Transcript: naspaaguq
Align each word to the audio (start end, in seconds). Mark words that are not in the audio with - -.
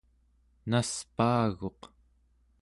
naspaaguq 0.69 1.81